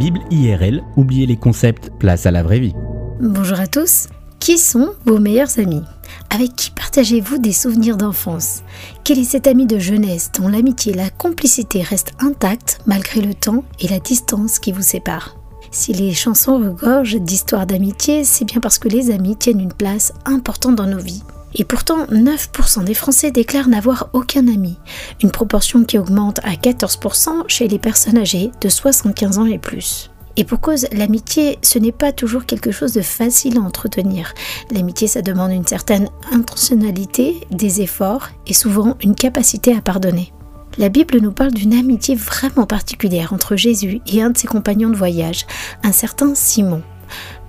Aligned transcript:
Bible 0.00 0.20
IRL, 0.30 0.82
oubliez 0.96 1.26
les 1.26 1.36
concepts, 1.36 1.90
place 1.98 2.24
à 2.24 2.30
la 2.30 2.42
vraie 2.42 2.58
vie. 2.58 2.72
Bonjour 3.20 3.60
à 3.60 3.66
tous. 3.66 4.06
Qui 4.38 4.56
sont 4.56 4.94
vos 5.04 5.18
meilleurs 5.18 5.58
amis? 5.58 5.82
Avec 6.30 6.56
qui 6.56 6.70
partagez-vous 6.70 7.36
des 7.36 7.52
souvenirs 7.52 7.98
d'enfance? 7.98 8.62
Quel 9.04 9.18
est 9.18 9.24
cet 9.24 9.46
ami 9.46 9.66
de 9.66 9.78
jeunesse 9.78 10.30
dont 10.38 10.48
l'amitié 10.48 10.94
et 10.94 10.96
la 10.96 11.10
complicité 11.10 11.82
restent 11.82 12.14
intactes 12.18 12.78
malgré 12.86 13.20
le 13.20 13.34
temps 13.34 13.62
et 13.78 13.88
la 13.88 13.98
distance 13.98 14.58
qui 14.58 14.72
vous 14.72 14.80
séparent 14.80 15.36
si 15.72 15.92
les 15.92 16.12
chansons 16.14 16.58
regorgent 16.58 17.20
d'histoires 17.20 17.64
d'amitié, 17.64 18.24
c'est 18.24 18.44
bien 18.44 18.60
parce 18.60 18.80
que 18.80 18.88
les 18.88 19.12
amis 19.12 19.36
tiennent 19.36 19.60
une 19.60 19.72
place 19.72 20.12
importante 20.24 20.74
dans 20.74 20.86
nos 20.86 20.98
vies. 20.98 21.22
Et 21.54 21.64
pourtant, 21.64 22.06
9% 22.06 22.84
des 22.84 22.94
Français 22.94 23.30
déclarent 23.30 23.68
n'avoir 23.68 24.08
aucun 24.12 24.46
ami, 24.46 24.78
une 25.22 25.30
proportion 25.30 25.84
qui 25.84 25.98
augmente 25.98 26.38
à 26.44 26.52
14% 26.52 27.44
chez 27.48 27.68
les 27.68 27.78
personnes 27.78 28.18
âgées 28.18 28.50
de 28.60 28.68
75 28.68 29.38
ans 29.38 29.46
et 29.46 29.58
plus. 29.58 30.10
Et 30.36 30.44
pour 30.44 30.60
cause, 30.60 30.86
l'amitié, 30.92 31.58
ce 31.62 31.78
n'est 31.78 31.92
pas 31.92 32.12
toujours 32.12 32.46
quelque 32.46 32.70
chose 32.70 32.92
de 32.92 33.02
facile 33.02 33.58
à 33.58 33.60
entretenir. 33.60 34.32
L'amitié, 34.70 35.08
ça 35.08 35.22
demande 35.22 35.50
une 35.50 35.66
certaine 35.66 36.08
intentionnalité, 36.32 37.46
des 37.50 37.82
efforts 37.82 38.28
et 38.46 38.54
souvent 38.54 38.96
une 39.02 39.14
capacité 39.14 39.74
à 39.76 39.80
pardonner. 39.80 40.32
La 40.78 40.88
Bible 40.88 41.18
nous 41.20 41.32
parle 41.32 41.52
d'une 41.52 41.74
amitié 41.74 42.14
vraiment 42.14 42.64
particulière 42.64 43.32
entre 43.32 43.56
Jésus 43.56 44.00
et 44.06 44.22
un 44.22 44.30
de 44.30 44.38
ses 44.38 44.46
compagnons 44.46 44.88
de 44.88 44.96
voyage, 44.96 45.46
un 45.82 45.92
certain 45.92 46.34
Simon. 46.34 46.82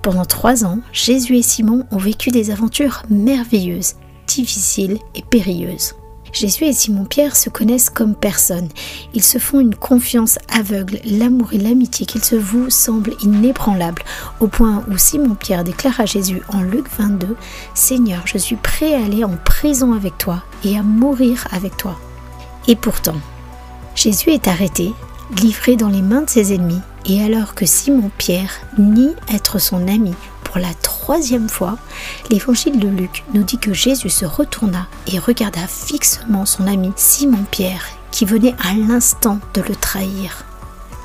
Pendant 0.02 0.24
trois 0.24 0.64
ans, 0.64 0.80
Jésus 0.92 1.36
et 1.36 1.42
Simon 1.42 1.86
ont 1.92 1.96
vécu 1.96 2.30
des 2.30 2.50
aventures 2.50 3.04
merveilleuses, 3.08 3.94
difficiles 4.26 4.98
et 5.14 5.22
périlleuses. 5.22 5.94
Jésus 6.32 6.64
et 6.64 6.72
Simon-Pierre 6.72 7.36
se 7.36 7.50
connaissent 7.50 7.90
comme 7.90 8.16
personne. 8.16 8.68
Ils 9.14 9.22
se 9.22 9.38
font 9.38 9.60
une 9.60 9.76
confiance 9.76 10.38
aveugle. 10.48 10.98
L'amour 11.04 11.52
et 11.52 11.58
l'amitié 11.58 12.04
qu'ils 12.04 12.24
se 12.24 12.34
vouent 12.34 12.70
semblent 12.70 13.14
inébranlables, 13.22 14.02
au 14.40 14.48
point 14.48 14.82
où 14.90 14.96
Simon-Pierre 14.96 15.62
déclare 15.62 16.00
à 16.00 16.06
Jésus 16.06 16.42
en 16.48 16.62
Luc 16.62 16.86
22, 16.98 17.36
Seigneur, 17.74 18.22
je 18.26 18.38
suis 18.38 18.56
prêt 18.56 18.94
à 18.94 19.04
aller 19.04 19.22
en 19.22 19.36
prison 19.44 19.92
avec 19.92 20.18
toi 20.18 20.42
et 20.64 20.76
à 20.76 20.82
mourir 20.82 21.46
avec 21.52 21.76
toi. 21.76 21.96
Et 22.66 22.74
pourtant, 22.74 23.20
Jésus 23.94 24.30
est 24.30 24.48
arrêté, 24.48 24.92
livré 25.40 25.76
dans 25.76 25.88
les 25.88 26.02
mains 26.02 26.22
de 26.22 26.30
ses 26.30 26.54
ennemis, 26.54 26.80
et 27.06 27.22
alors 27.22 27.54
que 27.54 27.66
Simon-Pierre 27.66 28.52
nie 28.78 29.14
être 29.32 29.58
son 29.58 29.88
ami 29.88 30.14
pour 30.44 30.60
la 30.60 30.74
troisième 30.74 31.48
fois, 31.48 31.78
l'évangile 32.30 32.78
de 32.78 32.88
Luc 32.88 33.24
nous 33.32 33.42
dit 33.42 33.56
que 33.56 33.72
Jésus 33.72 34.10
se 34.10 34.26
retourna 34.26 34.86
et 35.06 35.18
regarda 35.18 35.66
fixement 35.66 36.44
son 36.44 36.66
ami 36.66 36.92
Simon-Pierre 36.94 37.86
qui 38.10 38.26
venait 38.26 38.54
à 38.62 38.74
l'instant 38.74 39.38
de 39.54 39.62
le 39.62 39.74
trahir. 39.74 40.44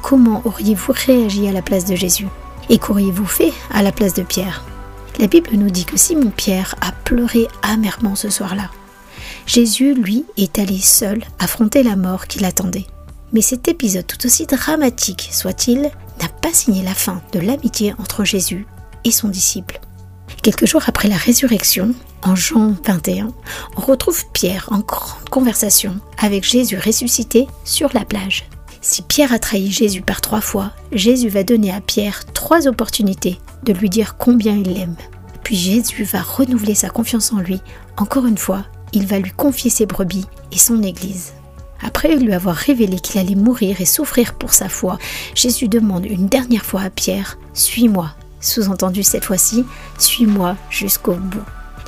Comment 0.03 0.41
auriez-vous 0.43 0.93
réagi 0.93 1.47
à 1.47 1.53
la 1.53 1.61
place 1.61 1.85
de 1.85 1.95
Jésus? 1.95 2.27
Et 2.69 2.77
qu'auriez-vous 2.77 3.25
fait 3.25 3.53
à 3.71 3.81
la 3.81 3.93
place 3.93 4.13
de 4.13 4.23
Pierre? 4.23 4.63
La 5.17 5.27
Bible 5.27 5.51
nous 5.53 5.69
dit 5.69 5.85
que 5.85 5.97
Simon-Pierre 5.97 6.75
a 6.81 6.91
pleuré 6.91 7.47
amèrement 7.61 8.15
ce 8.15 8.29
soir-là. 8.29 8.69
Jésus, 9.45 9.93
lui, 9.93 10.25
est 10.35 10.59
allé 10.59 10.79
seul 10.79 11.23
affronter 11.39 11.83
la 11.83 11.95
mort 11.95 12.27
qui 12.27 12.39
l'attendait. 12.39 12.87
Mais 13.33 13.41
cet 13.41 13.67
épisode, 13.67 14.07
tout 14.07 14.25
aussi 14.25 14.45
dramatique 14.45 15.29
soit-il, 15.31 15.81
n'a 15.81 16.29
pas 16.41 16.53
signé 16.53 16.83
la 16.83 16.93
fin 16.93 17.21
de 17.33 17.39
l'amitié 17.39 17.93
entre 17.99 18.23
Jésus 18.23 18.65
et 19.03 19.11
son 19.11 19.27
disciple. 19.27 19.79
Quelques 20.43 20.65
jours 20.65 20.83
après 20.87 21.07
la 21.07 21.17
résurrection, 21.17 21.93
en 22.23 22.35
Jean 22.35 22.73
21, 22.85 23.29
on 23.75 23.81
retrouve 23.81 24.23
Pierre 24.33 24.67
en 24.71 24.79
grande 24.79 25.29
conversation 25.29 25.99
avec 26.17 26.43
Jésus 26.43 26.77
ressuscité 26.77 27.47
sur 27.63 27.89
la 27.93 28.05
plage. 28.05 28.45
Si 28.81 29.01
Pierre 29.01 29.33
a 29.33 29.39
trahi 29.39 29.71
Jésus 29.71 30.01
par 30.01 30.21
trois 30.21 30.41
fois, 30.41 30.71
Jésus 30.91 31.29
va 31.29 31.43
donner 31.43 31.73
à 31.73 31.81
Pierre 31.81 32.25
trois 32.33 32.67
opportunités 32.67 33.39
de 33.63 33.73
lui 33.73 33.89
dire 33.89 34.15
combien 34.17 34.55
il 34.55 34.73
l'aime. 34.73 34.95
Puis 35.43 35.55
Jésus 35.55 36.03
va 36.03 36.21
renouveler 36.21 36.75
sa 36.75 36.89
confiance 36.89 37.33
en 37.33 37.39
lui. 37.39 37.59
Encore 37.97 38.25
une 38.25 38.37
fois, 38.37 38.65
il 38.93 39.05
va 39.05 39.19
lui 39.19 39.31
confier 39.31 39.69
ses 39.69 39.85
brebis 39.85 40.25
et 40.51 40.57
son 40.57 40.81
Église. 40.83 41.33
Après 41.81 42.15
lui 42.15 42.33
avoir 42.33 42.55
révélé 42.55 42.99
qu'il 42.99 43.19
allait 43.19 43.35
mourir 43.35 43.81
et 43.81 43.85
souffrir 43.85 44.33
pour 44.33 44.53
sa 44.53 44.69
foi, 44.69 44.97
Jésus 45.35 45.67
demande 45.67 46.05
une 46.05 46.27
dernière 46.27 46.65
fois 46.65 46.81
à 46.81 46.89
Pierre, 46.89 47.37
Suis-moi. 47.53 48.11
Sous-entendu 48.39 49.03
cette 49.03 49.25
fois-ci, 49.25 49.65
Suis-moi 49.97 50.55
jusqu'au 50.69 51.15
bout. 51.15 51.43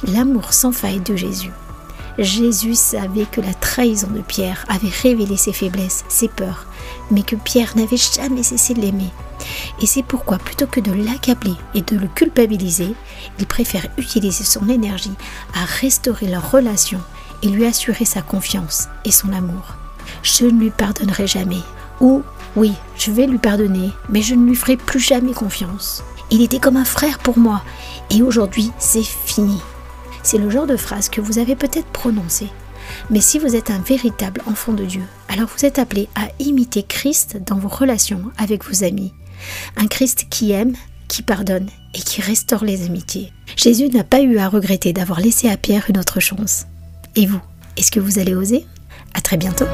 L'amour 0.08 0.54
sans 0.54 0.72
faille 0.72 1.02
de 1.02 1.16
Jésus. 1.16 1.52
Jésus 2.18 2.76
savait 2.76 3.26
que 3.26 3.40
la 3.40 3.54
trahison 3.54 4.08
de 4.08 4.22
Pierre 4.22 4.66
avait 4.68 4.90
révélé 4.90 5.38
ses 5.38 5.54
faiblesses, 5.54 6.04
ses 6.10 6.28
peurs, 6.28 6.68
mais 7.12 7.24
que 7.24 7.36
Pierre 7.38 7.78
n'avait 7.78 7.98
jamais 7.98 8.44
cessé 8.44 8.74
de 8.74 8.82
l'aimer. 8.82 9.12
Et 9.82 9.86
c'est 9.86 10.04
pourquoi, 10.04 10.38
plutôt 10.38 10.68
que 10.68 10.82
de 10.82 10.92
l'accabler 10.92 11.54
et 11.74 11.82
de 11.82 11.98
le 11.98 12.08
culpabiliser, 12.08 12.94
il 13.40 13.46
préfère 13.46 13.88
utiliser 13.98 14.44
son 14.44 14.68
énergie 14.68 15.14
à 15.54 15.64
restaurer 15.64 16.28
leur 16.28 16.52
relation 16.52 17.00
et 17.44 17.48
lui 17.48 17.66
assurer 17.66 18.06
sa 18.06 18.22
confiance 18.22 18.88
et 19.06 19.12
son 19.12 19.32
amour. 19.34 19.76
Je 20.24 20.46
ne 20.46 20.60
lui 20.60 20.70
pardonnerai 20.70 21.28
jamais. 21.28 21.62
Ou, 22.02 22.24
oui, 22.56 22.74
je 22.98 23.12
vais 23.12 23.28
lui 23.28 23.38
pardonner, 23.38 23.92
mais 24.10 24.22
je 24.22 24.36
ne 24.36 24.46
lui 24.46 24.56
ferai 24.56 24.78
plus 24.78 25.00
jamais 25.00 25.34
confiance. 25.34 26.04
Il 26.32 26.42
était 26.42 26.60
comme 26.60 26.78
un 26.78 26.86
frère 26.86 27.20
pour 27.20 27.38
moi, 27.38 27.64
et 28.10 28.22
aujourd'hui, 28.22 28.72
c'est 28.78 29.04
fini. 29.04 29.60
C'est 30.24 30.38
le 30.38 30.50
genre 30.50 30.68
de 30.68 30.78
phrase 30.78 31.10
que 31.10 31.22
vous 31.22 31.40
avez 31.40 31.56
peut-être 31.56 31.88
prononcée. 31.88 32.50
Mais 33.10 33.22
si 33.22 33.40
vous 33.40 33.56
êtes 33.56 33.72
un 33.72 33.80
véritable 33.80 34.42
enfant 34.48 34.74
de 34.74 34.86
Dieu, 34.86 35.04
alors 35.28 35.50
vous 35.56 35.66
êtes 35.66 35.80
appelé 35.80 36.08
à 36.16 36.30
imiter 36.40 36.84
Christ 36.84 37.38
dans 37.46 37.58
vos 37.58 37.68
relations 37.68 38.32
avec 38.38 38.66
vos 38.66 38.84
amis. 38.84 39.14
Un 39.78 39.88
Christ 39.88 40.28
qui 40.30 40.52
aime, 40.52 40.74
qui 41.08 41.22
pardonne 41.22 41.68
et 41.94 42.00
qui 42.00 42.22
restaure 42.22 42.64
les 42.64 42.86
amitiés. 42.86 43.32
Jésus 43.56 43.90
n'a 43.90 44.04
pas 44.04 44.22
eu 44.22 44.38
à 44.38 44.48
regretter 44.48 44.94
d'avoir 44.94 45.20
laissé 45.20 45.50
à 45.50 45.58
Pierre 45.58 45.86
une 45.90 45.98
autre 45.98 46.20
chance. 46.20 46.66
Et 47.19 47.25
vous, 47.25 47.41
est-ce 47.75 47.91
que 47.91 48.00
vous 48.00 48.18
allez 48.18 48.34
oser? 48.34 48.66
À 49.13 49.19
très 49.19 49.35
bientôt. 49.35 49.66